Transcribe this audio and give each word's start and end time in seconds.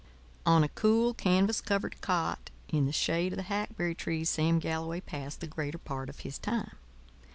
On 0.47 0.63
a 0.63 0.69
cool, 0.69 1.13
canvas 1.13 1.61
covered 1.61 2.01
cot 2.01 2.49
in 2.69 2.87
the 2.87 2.91
shade 2.91 3.33
of 3.33 3.37
the 3.37 3.43
hackberry 3.43 3.93
trees 3.93 4.31
Sam 4.31 4.57
Galloway 4.57 4.99
passed 4.99 5.41
the 5.41 5.45
greater 5.47 5.77
part 5.77 6.09
of 6.09 6.21
his 6.21 6.39
time. 6.39 6.75